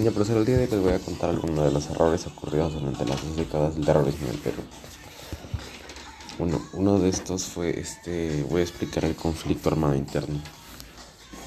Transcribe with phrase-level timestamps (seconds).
[0.00, 3.22] El día de hoy les voy a contar algunos de los errores ocurridos durante las
[3.22, 4.62] dos décadas del terrorismo en el Perú.
[6.72, 10.40] Uno de estos fue, este, voy a explicar el conflicto armado interno.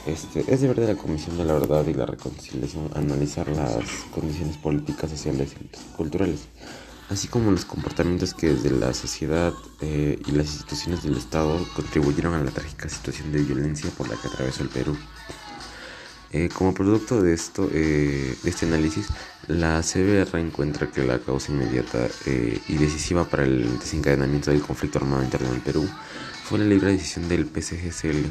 [0.05, 4.57] Este, es deber de la Comisión de la Verdad y la Reconciliación analizar las condiciones
[4.57, 6.41] políticas, sociales y culturales,
[7.09, 12.35] así como los comportamientos que desde la sociedad eh, y las instituciones del Estado contribuyeron
[12.35, 14.95] a la trágica situación de violencia por la que atravesó el Perú.
[16.33, 19.07] Eh, como producto de esto, eh, de este análisis,
[19.47, 24.97] la CBR encuentra que la causa inmediata eh, y decisiva para el desencadenamiento del conflicto
[24.97, 25.87] armado interno en Perú
[26.45, 28.25] fue la libre decisión del PCGCL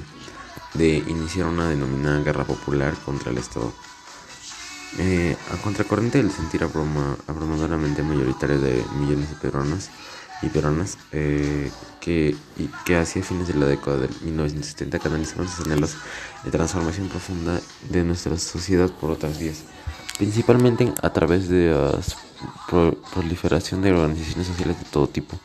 [0.74, 3.72] de iniciar una denominada guerra popular contra el Estado.
[5.52, 9.90] a contracorriente del sentir abrumadoramente mayoritario de millones de peruanos,
[10.42, 11.70] y peruanas eh,
[12.00, 15.96] que, y que hacia fines de la década de 1970 canalizaron sus anhelos
[16.44, 19.62] de transformación profunda de nuestra sociedad por otras vías,
[20.18, 22.00] principalmente a través de la
[23.12, 25.36] proliferación de organizaciones sociales de todo tipo,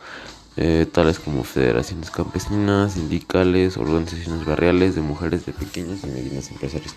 [0.56, 6.96] eh, tales como federaciones campesinas, sindicales, organizaciones barriales de mujeres de pequeños y medianos empresarios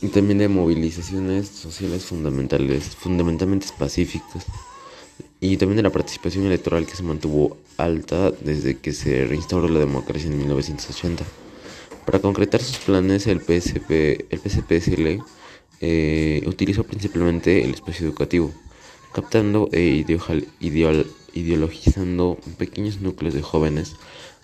[0.00, 4.44] y también de movilizaciones sociales fundamentales, fundamentalmente pacíficas
[5.40, 9.78] y también de la participación electoral que se mantuvo alta desde que se reinstauró la
[9.78, 11.24] democracia en 1980.
[12.04, 13.90] Para concretar sus planes, el, PSP,
[14.30, 15.22] el
[15.80, 18.52] eh, utilizó principalmente el espacio educativo,
[19.12, 20.04] captando e
[21.34, 23.94] ideologizando pequeños núcleos de jóvenes,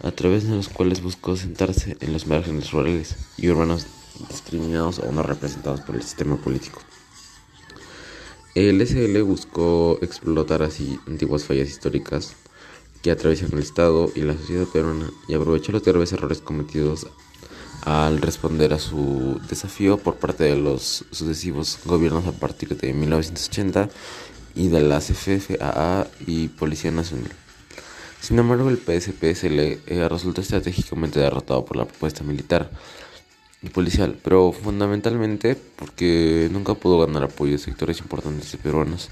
[0.02, 3.86] a través de los cuales buscó sentarse en los márgenes rurales y urbanos
[4.28, 6.80] discriminados o no representados por el sistema político.
[8.54, 12.36] El SL buscó explotar así antiguas fallas históricas
[13.02, 17.08] que atraviesan el Estado y la sociedad peruana y aprovechó los graves errores cometidos
[17.82, 23.90] al responder a su desafío por parte de los sucesivos gobiernos a partir de 1980
[24.54, 27.32] y de la CFFAA y Policía Nacional.
[28.20, 32.70] Sin embargo, el PSPSL eh, resultó estratégicamente derrotado por la propuesta militar
[33.70, 39.08] policial, pero fundamentalmente porque nunca pudo ganar apoyo de sectores importantes de peruanos,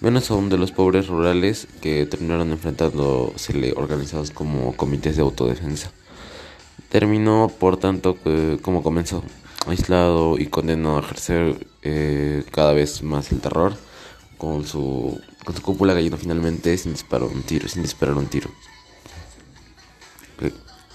[0.00, 5.90] menos aún de los pobres rurales que terminaron enfrentándose organizados como comités de autodefensa.
[6.88, 8.16] Terminó, por tanto,
[8.62, 9.22] como comenzó,
[9.66, 13.76] aislado y condenado a ejercer eh, cada vez más el terror,
[14.38, 18.50] con su, con su cúpula cayendo finalmente sin disparar un tiro, sin disparar un tiro.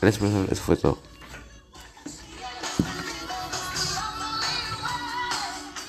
[0.01, 1.12] Gracias, profesor, eso fue todo.